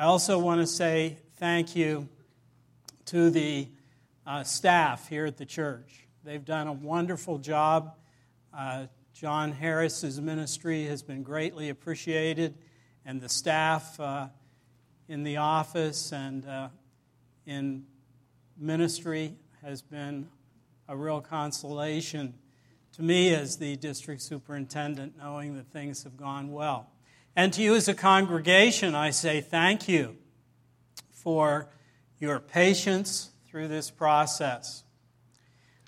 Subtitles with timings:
[0.00, 2.08] I also want to say thank you
[3.04, 3.68] to the
[4.26, 6.06] uh, staff here at the church.
[6.24, 7.96] They've done a wonderful job.
[8.50, 12.54] Uh, John Harris's ministry has been greatly appreciated,
[13.04, 14.28] and the staff uh,
[15.06, 16.68] in the office and uh,
[17.44, 17.84] in
[18.56, 20.30] ministry has been
[20.88, 22.32] a real consolation
[22.92, 26.90] to me as the district superintendent, knowing that things have gone well.
[27.40, 30.18] And to you as a congregation, I say thank you
[31.10, 31.70] for
[32.18, 34.84] your patience through this process.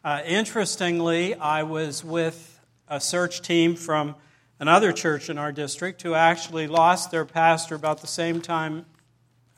[0.03, 4.15] Uh, interestingly, I was with a search team from
[4.61, 8.87] another church in our district who actually lost their pastor about the same time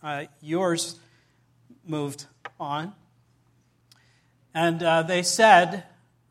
[0.02, 0.98] uh, yours
[1.86, 2.26] moved
[2.58, 2.92] on.
[4.52, 5.84] And uh, they said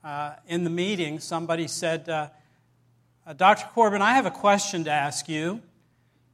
[0.04, 2.10] uh, in the meeting, somebody said,
[3.26, 3.68] uh, Dr.
[3.74, 5.62] Corbin, I have a question to ask you.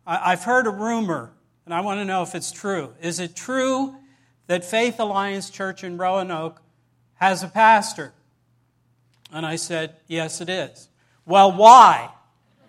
[0.06, 1.32] I- I've heard a rumor,
[1.66, 2.94] and I want to know if it's true.
[3.02, 3.96] Is it true
[4.48, 6.62] that Faith Alliance Church in Roanoke
[7.16, 8.14] has a pastor?
[9.32, 10.90] And I said, Yes, it is.
[11.26, 12.10] Well, why?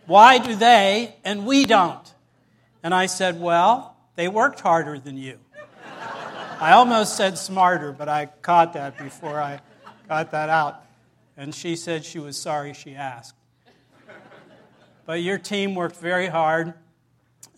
[0.06, 2.12] Why do they and we don't?
[2.82, 5.38] And I said, Well, they worked harder than you.
[6.60, 9.60] I almost said smarter, but I caught that before I
[10.08, 10.84] got that out.
[11.38, 13.34] And she said she was sorry she asked.
[15.06, 16.74] But your team worked very hard,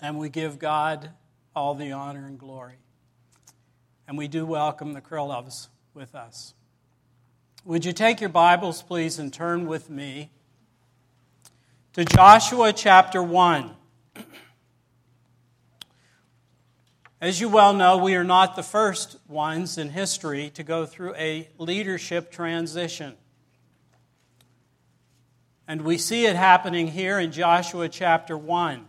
[0.01, 1.11] and we give God
[1.55, 2.77] all the honor and glory.
[4.09, 6.55] And we do welcome the Krilovs with us.
[7.65, 10.31] Would you take your Bibles, please, and turn with me
[11.93, 13.71] to Joshua chapter 1.
[17.21, 21.15] As you well know, we are not the first ones in history to go through
[21.15, 23.15] a leadership transition.
[25.69, 28.85] And we see it happening here in Joshua chapter 1,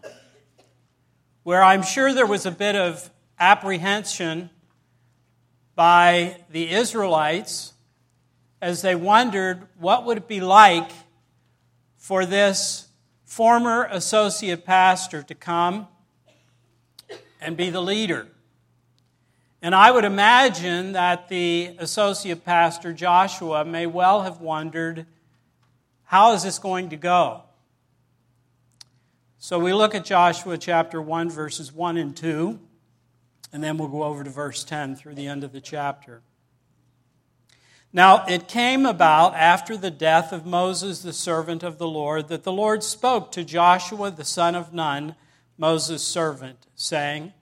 [1.44, 4.50] where I'm sure there was a bit of apprehension
[5.76, 7.74] by the Israelites
[8.60, 10.90] as they wondered what would it be like
[11.98, 12.88] for this
[13.24, 15.88] former associate pastor to come
[17.40, 18.28] and be the leader.
[19.62, 25.06] And I would imagine that the associate pastor, Joshua, may well have wondered
[26.14, 27.42] how is this going to go?
[29.40, 32.60] So we look at Joshua chapter 1, verses 1 and 2,
[33.52, 36.22] and then we'll go over to verse 10 through the end of the chapter.
[37.92, 42.44] Now, it came about after the death of Moses, the servant of the Lord, that
[42.44, 45.16] the Lord spoke to Joshua, the son of Nun,
[45.58, 47.34] Moses' servant, saying,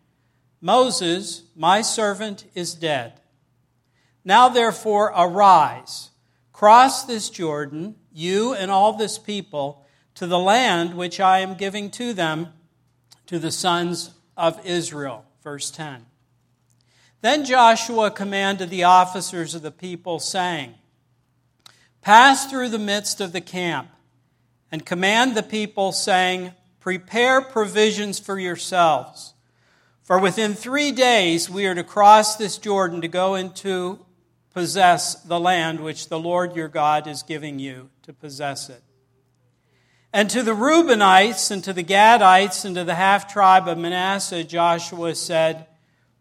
[0.61, 3.19] Moses, my servant, is dead.
[4.23, 6.11] Now therefore arise,
[6.53, 9.85] cross this Jordan, you and all this people,
[10.15, 12.47] to the land which I am giving to them,
[13.27, 15.25] to the sons of Israel.
[15.43, 16.05] Verse 10.
[17.21, 20.73] Then Joshua commanded the officers of the people, saying,
[22.01, 23.89] Pass through the midst of the camp,
[24.71, 29.35] and command the people, saying, Prepare provisions for yourselves.
[30.01, 34.03] For within three days we are to cross this Jordan to go into
[34.51, 38.83] possess the land which the Lord your God is giving you to possess it.
[40.13, 44.43] And to the Reubenites and to the Gadites and to the half tribe of Manasseh,
[44.43, 45.67] Joshua said,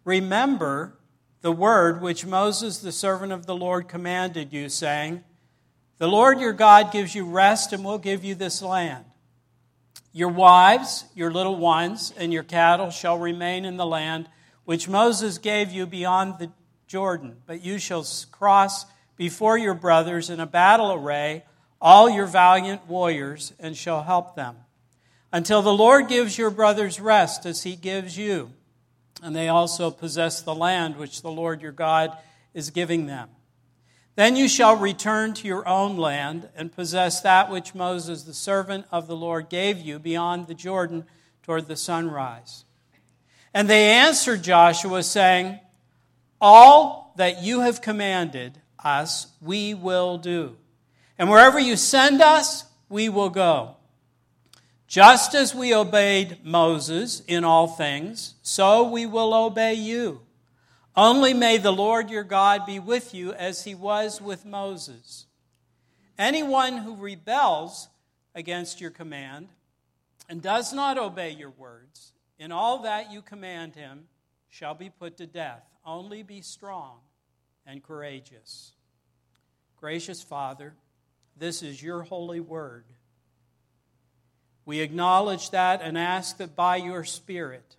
[0.04, 0.98] Remember
[1.40, 5.24] the word which Moses, the servant of the Lord, commanded you, saying,
[5.98, 9.04] The Lord your God gives you rest and will give you this land.
[10.12, 14.28] Your wives, your little ones, and your cattle shall remain in the land
[14.64, 16.50] which Moses gave you beyond the
[16.86, 18.84] Jordan, but you shall cross
[19.16, 21.44] before your brothers in a battle array
[21.80, 24.56] all your valiant warriors and shall help them
[25.32, 28.50] until the Lord gives your brothers rest as he gives you.
[29.22, 32.16] And they also possess the land which the Lord your God
[32.54, 33.28] is giving them.
[34.16, 38.86] Then you shall return to your own land and possess that which Moses, the servant
[38.90, 41.04] of the Lord, gave you beyond the Jordan
[41.42, 42.64] toward the sunrise.
[43.54, 45.58] And they answered Joshua, saying,
[46.40, 50.56] All that you have commanded us, we will do.
[51.20, 53.76] And wherever you send us, we will go.
[54.86, 60.22] Just as we obeyed Moses in all things, so we will obey you.
[60.96, 65.26] Only may the Lord your God be with you as he was with Moses.
[66.18, 67.90] Anyone who rebels
[68.34, 69.48] against your command
[70.26, 74.04] and does not obey your words, in all that you command him,
[74.48, 75.64] shall be put to death.
[75.84, 77.00] Only be strong
[77.66, 78.72] and courageous.
[79.76, 80.72] Gracious Father,
[81.36, 82.84] this is your holy word.
[84.64, 87.76] We acknowledge that and ask that by your Spirit,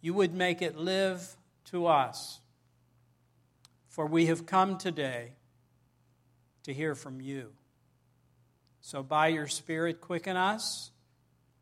[0.00, 1.36] you would make it live
[1.66, 2.40] to us.
[3.88, 5.32] For we have come today
[6.64, 7.52] to hear from you.
[8.80, 10.90] So, by your Spirit, quicken us,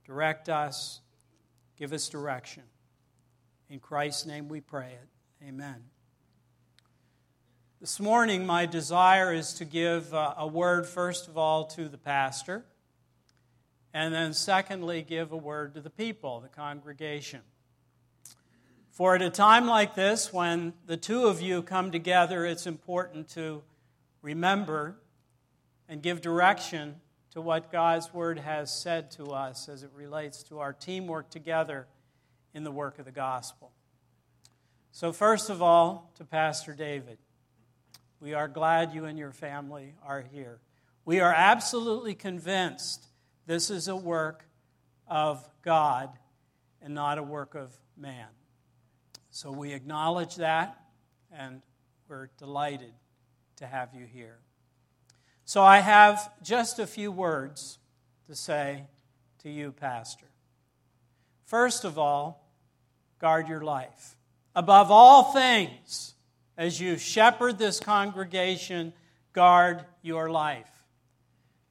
[0.05, 1.01] direct us,
[1.79, 2.65] give us direction.
[3.71, 5.47] In Christ's name we pray it.
[5.47, 5.94] Amen.
[7.85, 11.99] This morning, my desire is to give uh, a word, first of all, to the
[11.99, 12.65] pastor,
[13.93, 17.43] and then, secondly, give a word to the people, the congregation.
[18.91, 23.29] For at a time like this, when the two of you come together, it's important
[23.35, 23.63] to
[24.23, 24.97] remember
[25.87, 27.03] and give direction
[27.33, 31.87] to what God's Word has said to us as it relates to our teamwork together
[32.55, 33.73] in the work of the gospel.
[34.91, 37.19] So, first of all, to Pastor David,
[38.25, 40.59] we are glad you and your family are here.
[41.05, 43.07] We are absolutely convinced
[43.45, 44.47] this is a work
[45.07, 46.09] of God
[46.81, 48.29] and not a work of man.
[49.29, 50.81] So we acknowledge that,
[51.31, 51.61] and
[52.09, 52.95] we're delighted
[53.57, 54.39] to have you here.
[55.45, 57.79] So I have just a few words
[58.27, 58.85] to say
[59.43, 60.29] to you, Pastor.
[61.45, 62.49] First of all,
[63.19, 64.17] guard your life.
[64.57, 66.15] Above all things,
[66.57, 68.93] as you shepherd this congregation,
[69.33, 70.71] guard your life.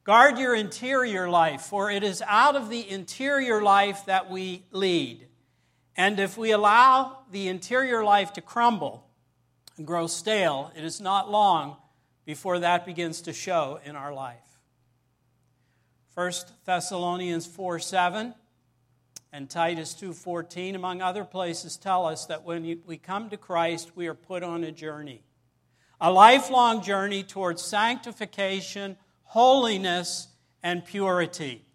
[0.04, 5.26] Guard your interior life, for it is out of the interior life that we lead.
[5.96, 9.06] And if we allow the interior life to crumble
[9.76, 11.76] and grow stale, it is not long
[12.26, 14.60] before that begins to show in our life.
[16.14, 16.32] 1
[16.64, 18.34] Thessalonians 4 7
[19.34, 24.06] and Titus 2:14 among other places tell us that when we come to Christ we
[24.06, 25.24] are put on a journey
[26.00, 30.28] a lifelong journey towards sanctification holiness
[30.62, 31.66] and purity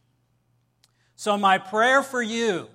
[1.18, 2.70] so my prayer for you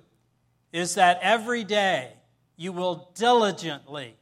[0.71, 2.13] is that every day
[2.55, 4.15] you will diligently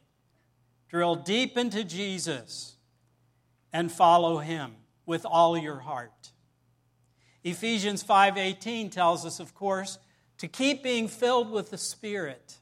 [0.88, 2.76] drill deep into Jesus
[3.70, 6.32] and follow him with all your heart.
[7.42, 9.98] Ephesians 5:18 tells us of course
[10.38, 12.58] to keep being filled with the Spirit.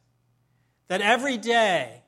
[0.88, 2.02] That every day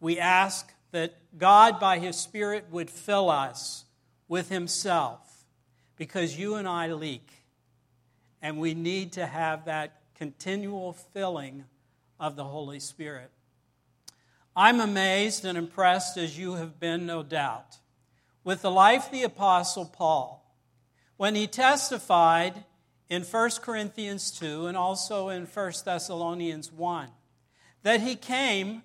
[0.00, 3.84] we ask that God by his Spirit would fill us
[4.28, 5.44] with himself
[5.96, 7.30] because you and I leak
[8.42, 11.64] and we need to have that continual filling
[12.18, 13.30] of the Holy Spirit.
[14.54, 17.78] I'm amazed and impressed, as you have been, no doubt,
[18.42, 20.42] with the life of the Apostle Paul.
[21.16, 22.64] When he testified
[23.08, 27.08] in 1 Corinthians 2 and also in 1 Thessalonians 1
[27.82, 28.82] that he came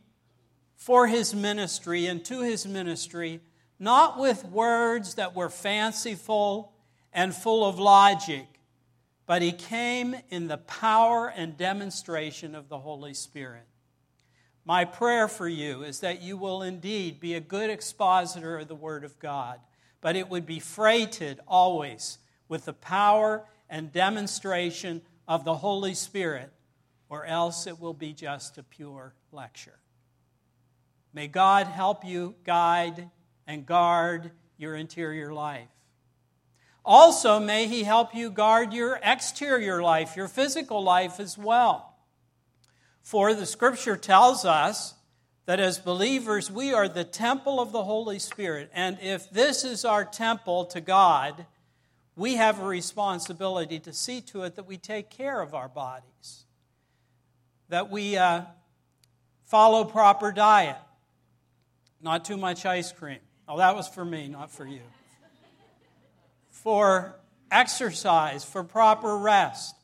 [0.75, 3.41] for his ministry and to his ministry
[3.81, 6.71] not with words that were fanciful
[7.12, 8.45] and full of logic,
[9.25, 13.65] but he came in the power and demonstration of the Holy Spirit.
[14.65, 18.75] My prayer for you is that you will indeed be a good expositor of the
[18.75, 19.59] Word of God,
[20.00, 26.51] but it would be freighted always with the power and demonstration of the Holy Spirit,
[27.09, 29.79] or else it will be just a pure lecture.
[31.13, 33.09] May God help you guide
[33.47, 35.69] and guard your interior life.
[36.83, 41.95] Also, may He help you guard your exterior life, your physical life as well.
[43.01, 44.95] For the scripture tells us
[45.45, 48.69] that as believers, we are the temple of the Holy Spirit.
[48.73, 51.45] And if this is our temple to God,
[52.15, 56.45] we have a responsibility to see to it that we take care of our bodies,
[57.69, 58.44] that we uh,
[59.45, 60.77] follow proper diet,
[62.01, 63.19] not too much ice cream.
[63.47, 64.81] Oh, that was for me, not for you
[66.61, 69.75] for exercise, for proper rest.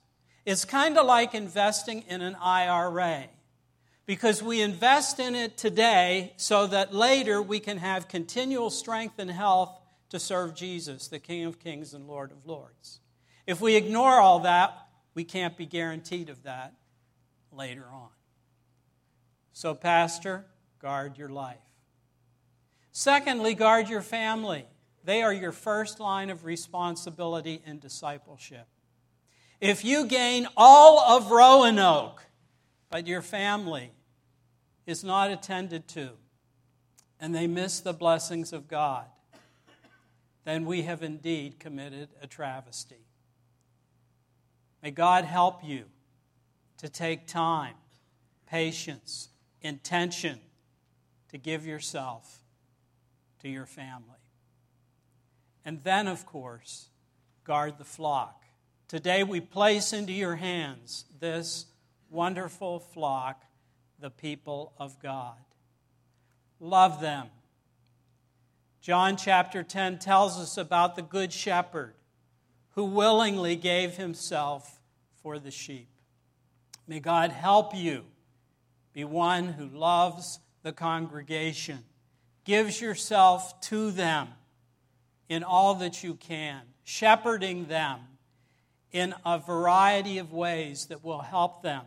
[0.46, 3.26] It's kind of like investing in an IRA
[4.06, 9.30] because we invest in it today so that later we can have continual strength and
[9.30, 9.77] health
[10.10, 13.00] to serve Jesus, the King of Kings and Lord of Lords.
[13.46, 16.74] If we ignore all that, we can't be guaranteed of that
[17.52, 18.10] later on.
[19.54, 20.46] So, Pastor,
[20.80, 21.58] guard your life.
[22.92, 24.66] Secondly, guard your family.
[25.04, 28.68] They are your first line of responsibility in discipleship.
[29.60, 32.26] If you gain all of Roanoke,
[32.90, 33.92] but your family
[34.86, 36.12] is not attended to,
[37.20, 39.06] and they miss the blessings of God,
[40.48, 43.06] then we have indeed committed a travesty.
[44.82, 45.84] May God help you
[46.78, 47.74] to take time,
[48.46, 49.28] patience,
[49.62, 50.40] intention
[51.28, 52.40] to give yourself
[53.42, 54.24] to your family.
[55.66, 56.88] And then, of course,
[57.44, 58.46] guard the flock.
[58.88, 61.66] Today we place into your hands this
[62.10, 63.44] wonderful flock
[64.00, 65.36] the people of God.
[66.62, 67.28] Love them.
[68.88, 71.94] John chapter 10 tells us about the Good Shepherd
[72.76, 74.80] who willingly gave himself
[75.22, 75.90] for the sheep.
[76.88, 78.06] May God help you
[78.94, 81.80] be one who loves the congregation,
[82.46, 84.30] gives yourself to them
[85.28, 88.00] in all that you can, shepherding them
[88.94, 91.84] in a variety of ways that will help them.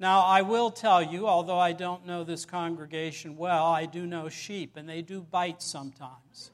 [0.00, 4.30] Now, I will tell you, although I don't know this congregation well, I do know
[4.30, 6.50] sheep, and they do bite sometimes.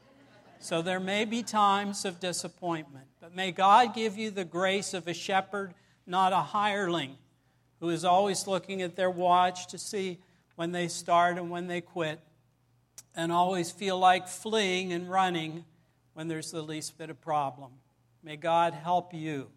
[0.59, 5.07] So there may be times of disappointment, but may God give you the grace of
[5.07, 5.75] a shepherd,
[6.09, 7.19] not a hireling,
[7.79, 10.19] who is always looking at their watch to see
[10.57, 12.19] when they start and when they quit,
[13.15, 15.65] and always feel like fleeing and running
[16.15, 17.71] when there's the least bit of problem.
[18.25, 19.51] May God help you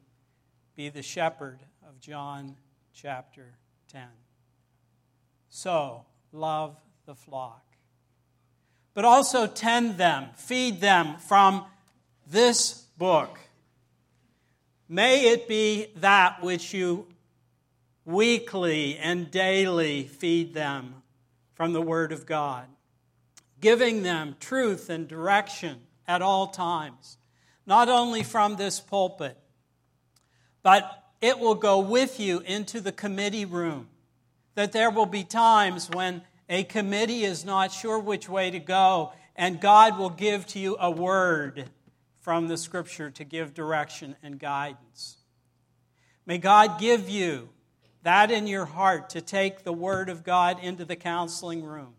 [0.76, 2.56] be the shepherd of John
[2.94, 3.56] chapter
[3.90, 4.04] 10.
[5.50, 7.64] So, love the flock.
[8.94, 11.66] But also tend them, feed them from
[12.28, 13.40] this book.
[14.88, 17.08] May it be that which you
[18.06, 20.96] weekly and daily feed them
[21.54, 22.66] from the Word of God,
[23.60, 27.18] giving them truth and direction at all times,
[27.66, 29.38] not only from this pulpit,
[30.64, 33.88] but it will go with you into the committee room.
[34.56, 39.14] That there will be times when a committee is not sure which way to go,
[39.36, 41.70] and God will give to you a word
[42.20, 45.18] from the scripture to give direction and guidance.
[46.26, 47.50] May God give you
[48.04, 51.96] that in your heart to take the Word of God into the counseling room.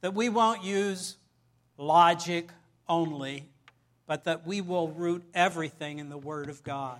[0.00, 1.16] That we won't use
[1.78, 2.50] logic
[2.88, 3.48] only,
[4.06, 6.98] but that we will root everything in the Word of God.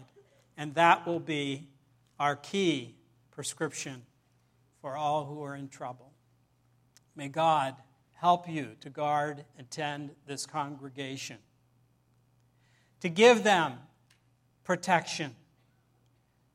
[0.56, 1.68] And that will be
[2.18, 2.94] our key
[3.30, 4.02] prescription
[4.80, 6.12] for all who are in trouble.
[7.14, 7.76] May God
[8.12, 11.38] help you to guard and tend this congregation,
[13.00, 13.75] to give them
[14.64, 15.35] protection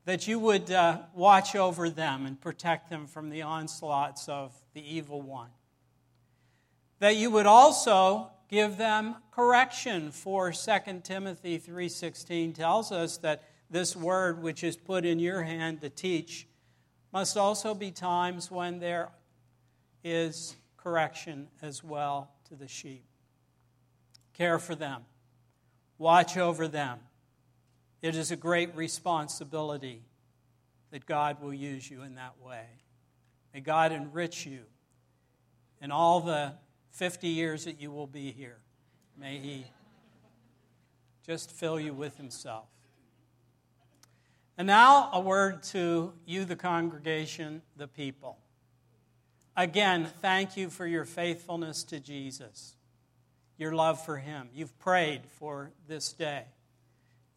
[0.06, 4.96] that you would uh, watch over them and protect them from the onslaughts of the
[4.96, 5.50] evil one.
[7.00, 13.96] That you would also give them correction for 2 Timothy 3:16 tells us that this
[13.96, 16.48] word which is put in your hand to teach
[17.12, 19.10] must also be times when there
[20.04, 23.04] is correction as well to the sheep.
[24.34, 25.04] Care for them.
[25.98, 27.00] Watch over them
[28.02, 30.04] it is a great responsibility
[30.92, 32.66] that God will use you in that way.
[33.54, 34.62] May God enrich you
[35.82, 36.54] in all the
[36.92, 38.60] 50 years that you will be here.
[39.18, 39.66] May He
[41.26, 42.68] just fill you with Himself.
[44.58, 48.40] And now, a word to you, the congregation, the people.
[49.56, 52.76] Again, thank you for your faithfulness to Jesus,
[53.58, 54.50] your love for Him.
[54.54, 56.46] You've prayed for this day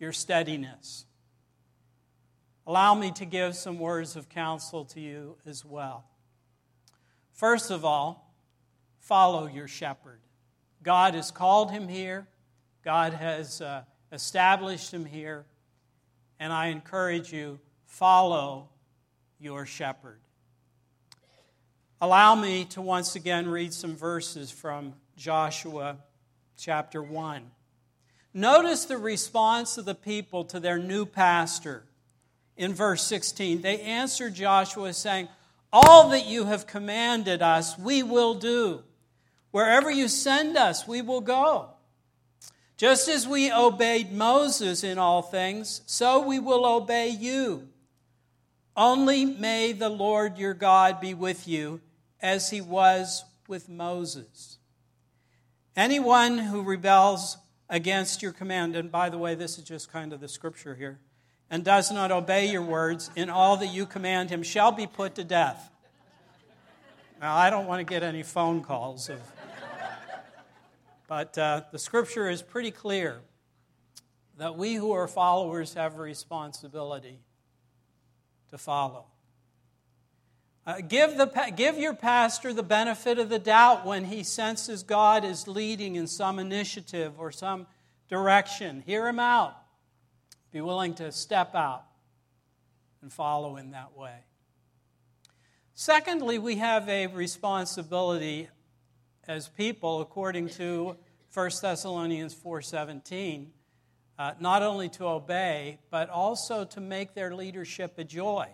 [0.01, 1.05] your steadiness.
[2.67, 6.05] Allow me to give some words of counsel to you as well.
[7.33, 8.35] First of all,
[8.99, 10.21] follow your shepherd.
[10.83, 12.27] God has called him here,
[12.83, 15.45] God has uh, established him here,
[16.41, 18.71] and I encourage you, follow
[19.39, 20.19] your shepherd.
[22.01, 25.99] Allow me to once again read some verses from Joshua
[26.57, 27.43] chapter 1.
[28.33, 31.85] Notice the response of the people to their new pastor
[32.57, 33.61] in verse 16.
[33.61, 35.29] They answered Joshua, saying,
[35.71, 38.83] All that you have commanded us, we will do.
[39.51, 41.71] Wherever you send us, we will go.
[42.81, 47.69] Just as we obeyed Moses in all things, so we will obey you.
[48.75, 51.83] Only may the Lord your God be with you
[52.23, 54.57] as he was with Moses.
[55.77, 57.37] Anyone who rebels
[57.69, 58.75] against your command.
[58.75, 61.01] And by the way, this is just kind of the scripture here.
[61.51, 65.17] And does not obey your words in all that you command him shall be put
[65.17, 65.71] to death.
[67.21, 69.21] Now, I don't want to get any phone calls of.
[71.11, 73.23] But uh, the scripture is pretty clear
[74.39, 77.19] that we who are followers have a responsibility
[78.51, 79.07] to follow.
[80.65, 85.25] Uh, give, the, give your pastor the benefit of the doubt when he senses God
[85.25, 87.67] is leading in some initiative or some
[88.09, 88.81] direction.
[88.87, 89.57] Hear him out.
[90.53, 91.87] Be willing to step out
[93.03, 94.15] and follow in that way.
[95.75, 98.49] Secondly, we have a responsibility
[99.27, 100.97] as people, according to
[101.33, 103.53] 1 Thessalonians 4:17,
[104.19, 108.49] uh, not only to obey, but also to make their leadership a joy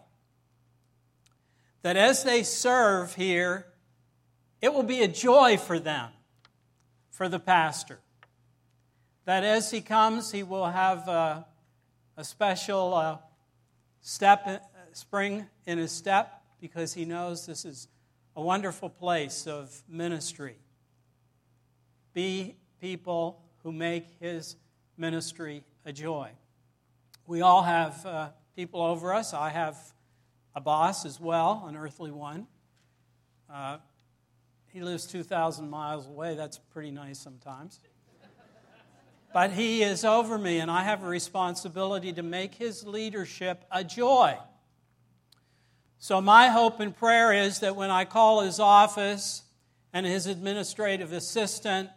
[1.87, 3.65] that as they serve here,
[4.61, 6.11] it will be a joy for them,
[7.11, 8.01] for the pastor.
[9.25, 11.47] That as he comes, he will have a,
[12.17, 13.19] a special uh,
[14.01, 14.59] step, uh,
[14.95, 17.87] spring in his step, because he knows this is
[18.37, 20.57] a wonderful place of ministry.
[22.13, 24.57] Be people who make his
[24.99, 26.29] ministry a joy.
[27.27, 29.33] We all have uh, people over us.
[29.33, 29.79] I have
[30.55, 32.47] a boss as well, an earthly one.
[33.51, 33.79] Uh,
[34.67, 36.35] he lives 2,000 miles away.
[36.35, 37.81] That's pretty nice sometimes.
[39.33, 43.83] But he is over me, and I have a responsibility to make his leadership a
[43.83, 44.39] joy.
[45.99, 49.43] So, my hope and prayer is that when I call his office
[49.93, 51.91] and his administrative assistant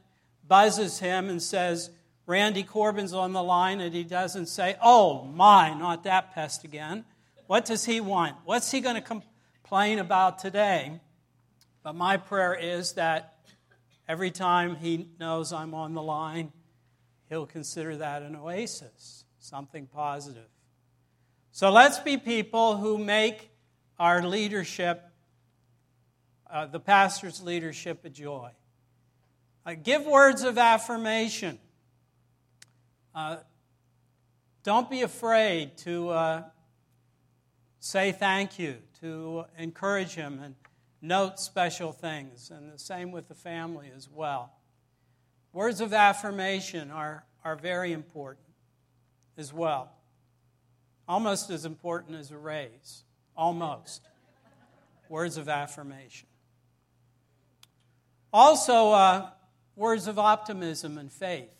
[0.47, 1.91] buzzes him and says,
[2.25, 7.05] Randy Corbin's on the line, and he doesn't say, Oh, my, not that pest again.
[7.47, 8.35] What does he want?
[8.45, 10.99] What's he going to complain about today?
[11.83, 13.39] But my prayer is that
[14.07, 16.51] every time he knows I'm on the line,
[17.29, 20.49] he'll consider that an oasis, something positive.
[21.51, 23.48] So let's be people who make
[23.99, 25.03] our leadership,
[26.49, 28.49] uh, the pastor's leadership, a joy.
[29.65, 31.59] Uh, give words of affirmation.
[33.13, 33.37] Uh,
[34.63, 36.43] don't be afraid to uh,
[37.79, 40.55] say thank you, to encourage him and
[41.01, 44.53] note special things, and the same with the family as well.
[45.51, 48.47] Words of affirmation are, are very important
[49.37, 49.91] as well.
[51.07, 53.03] Almost as important as a raise.
[53.39, 54.01] Almost.
[55.07, 56.27] words of affirmation.
[58.33, 59.29] Also, uh,
[59.77, 61.55] words of optimism and faith.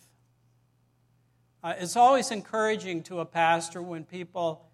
[1.64, 4.68] Uh, it's always encouraging to a pastor when people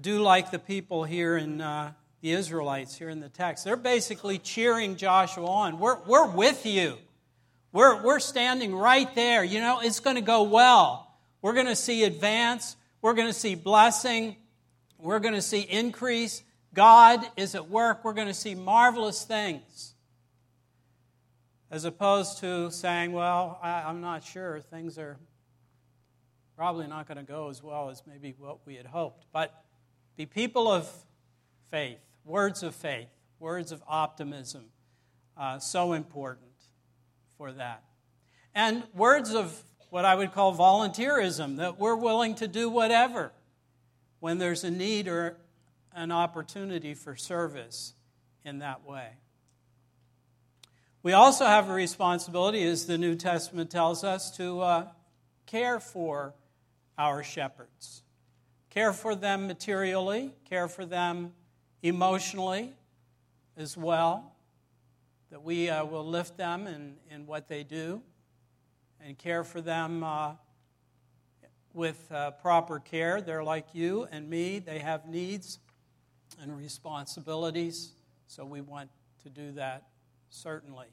[0.00, 3.64] do like the people here in uh, the Israelites here in the text.
[3.64, 5.80] They're basically cheering Joshua on.
[5.80, 6.96] We're, we're with you.
[7.72, 9.42] We're, we're standing right there.
[9.42, 11.12] You know, it's going to go well.
[11.42, 12.76] We're going to see advance.
[13.02, 14.36] We're going to see blessing.
[14.98, 16.42] We're going to see increase.
[16.72, 18.04] God is at work.
[18.04, 19.94] We're going to see marvelous things.
[21.70, 24.60] As opposed to saying, well, I, I'm not sure.
[24.60, 25.18] Things are
[26.56, 29.26] probably not going to go as well as maybe what we had hoped.
[29.32, 29.64] But
[30.16, 30.88] be people of
[31.70, 34.66] faith, words of faith, words of optimism.
[35.36, 36.50] Uh, so important
[37.36, 37.82] for that.
[38.54, 43.32] And words of what I would call volunteerism, that we're willing to do whatever
[44.26, 45.36] when there's a need or
[45.94, 47.94] an opportunity for service
[48.44, 49.10] in that way.
[51.04, 54.86] We also have a responsibility, as the New Testament tells us, to uh,
[55.46, 56.34] care for
[56.98, 58.02] our shepherds
[58.68, 61.32] care for them materially, care for them
[61.84, 62.74] emotionally
[63.56, 64.34] as well,
[65.30, 68.02] that we uh, will lift them in, in what they do
[69.00, 70.32] and care for them uh,
[71.76, 73.20] with uh, proper care.
[73.20, 75.58] They're like you and me, they have needs
[76.40, 77.92] and responsibilities,
[78.26, 78.88] so we want
[79.22, 79.84] to do that
[80.30, 80.86] certainly.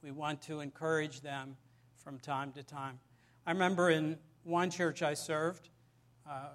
[0.00, 1.56] We want to encourage them
[1.98, 3.00] from time to time.
[3.44, 5.68] I remember in one church I served,
[6.30, 6.50] uh,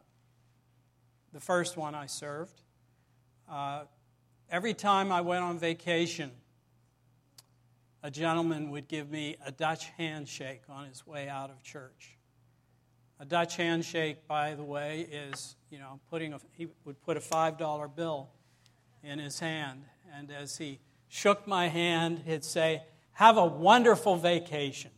[1.33, 2.61] the first one I served.
[3.49, 3.83] Uh,
[4.49, 6.31] every time I went on vacation,
[8.03, 12.17] a gentleman would give me a Dutch handshake on his way out of church.
[13.19, 17.19] A Dutch handshake, by the way, is, you know, putting a, he would put a
[17.19, 18.29] $5 bill
[19.03, 24.91] in his hand, and as he shook my hand, he'd say, Have a wonderful vacation.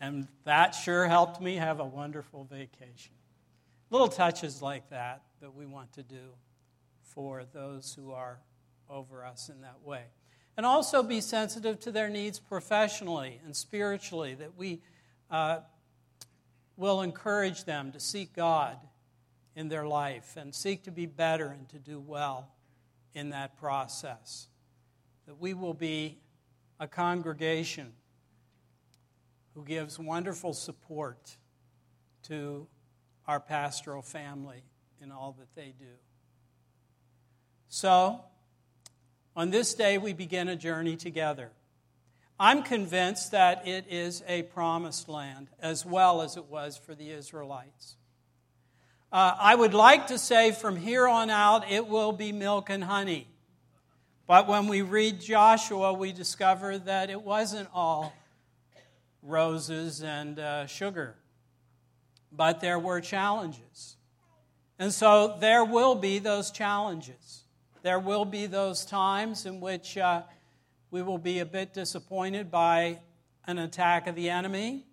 [0.00, 3.12] And that sure helped me have a wonderful vacation.
[3.90, 6.34] Little touches like that that we want to do
[7.02, 8.40] for those who are
[8.88, 10.04] over us in that way.
[10.56, 14.80] And also be sensitive to their needs professionally and spiritually, that we
[15.30, 15.60] uh,
[16.80, 18.74] will encourage them to seek God
[19.54, 22.48] in their life and seek to be better and to do well
[23.12, 24.48] in that process.
[25.26, 26.18] That we will be
[26.80, 27.92] a congregation
[29.54, 31.36] who gives wonderful support
[32.22, 32.66] to
[33.28, 34.62] our pastoral family
[35.02, 35.92] in all that they do.
[37.68, 38.22] So,
[39.36, 41.50] on this day, we begin a journey together.
[42.40, 47.10] I'm convinced that it is a promised land as well as it was for the
[47.10, 47.96] Israelites.
[49.12, 52.82] Uh, I would like to say from here on out it will be milk and
[52.82, 53.28] honey.
[54.26, 58.12] But when we read Joshua, we discover that it wasn't all
[59.22, 61.16] roses and uh, sugar
[62.32, 63.96] but there were challenges.
[64.78, 67.44] And so there will be those challenges.
[67.82, 70.22] There will be those times in which uh,
[70.90, 73.00] we will be a bit disappointed by
[73.46, 74.84] an attack of the enemy,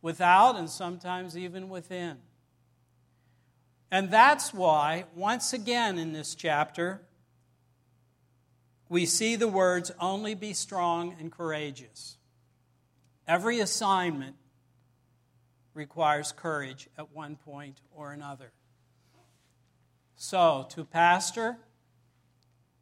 [0.00, 2.18] without and sometimes even within.
[3.90, 7.02] And that's why, once again in this chapter,
[8.88, 12.16] we see the words only be strong and courageous.
[13.28, 14.36] Every assignment
[15.74, 18.52] requires courage at one point or another.
[20.16, 21.58] So, to pastor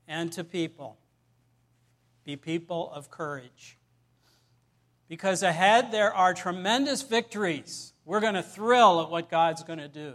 [0.06, 0.99] and to people,
[2.30, 3.76] be people of courage.
[5.08, 7.92] Because ahead there are tremendous victories.
[8.04, 10.14] We're going to thrill at what God's going to do.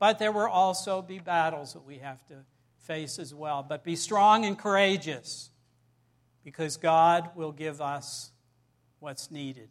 [0.00, 2.34] But there will also be battles that we have to
[2.78, 3.64] face as well.
[3.68, 5.50] But be strong and courageous
[6.44, 8.32] because God will give us
[8.98, 9.68] what's needed.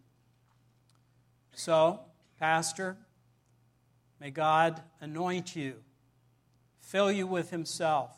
[1.54, 2.00] So,
[2.40, 2.98] Pastor,
[4.22, 5.76] may God anoint you,
[6.80, 8.17] fill you with Himself,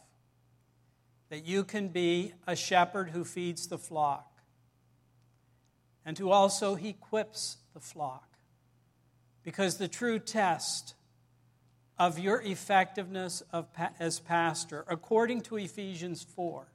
[1.30, 4.30] that you can be a shepherd who feeds the flock
[6.06, 8.38] and who also equips the flock.
[9.44, 10.96] Because the true test
[11.98, 13.68] of your effectiveness of,
[14.00, 16.68] as pastor, according to Ephesians 4,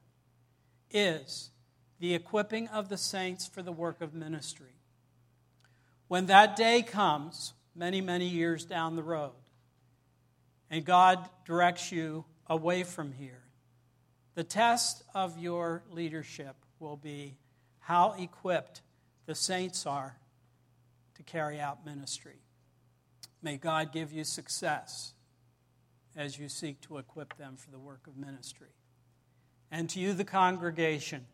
[0.90, 1.50] is
[1.98, 4.76] the equipping of the saints for the work of ministry.
[6.08, 9.32] When that day comes, many, many years down the road,
[10.70, 13.43] and God directs you away from here,
[14.34, 17.36] the test of your leadership will be
[17.80, 18.82] how equipped
[19.26, 20.16] the saints are
[21.14, 22.40] to carry out ministry.
[23.42, 25.12] May God give you success
[26.16, 28.74] as you seek to equip them for the work of ministry.
[29.70, 31.26] And to you, the congregation,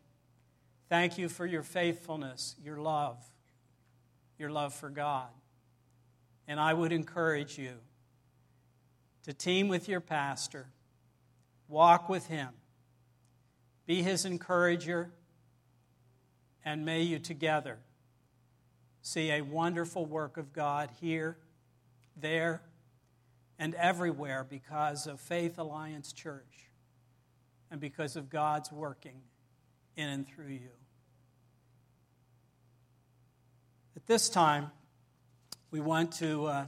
[0.89, 3.17] thank you for your faithfulness, your love
[4.41, 5.29] your love for God.
[6.47, 7.75] And I would encourage you
[9.23, 10.65] to team with your pastor,
[11.69, 12.49] walk with him,
[13.85, 15.11] be his encourager,
[16.63, 17.79] and may you together
[19.01, 21.37] see a wonderful work of God here,
[22.15, 22.61] there,
[23.57, 26.69] and everywhere because of Faith Alliance Church
[27.69, 29.21] and because of God's working
[29.95, 30.69] in and through you.
[33.95, 34.71] At this time,
[35.69, 36.65] we want to uh,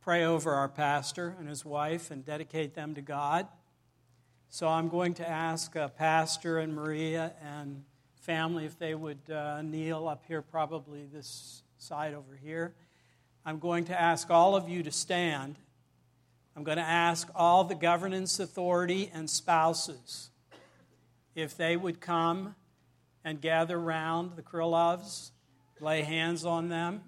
[0.00, 3.48] pray over our pastor and his wife and dedicate them to God.
[4.56, 7.84] So I'm going to ask uh, Pastor and Maria and
[8.22, 12.72] family if they would uh, kneel up here, probably this side over here.
[13.44, 15.56] I'm going to ask all of you to stand.
[16.56, 20.30] I'm going to ask all the governance authority and spouses
[21.34, 22.54] if they would come
[23.26, 25.32] and gather round the Krilovs
[25.80, 27.02] lay hands on them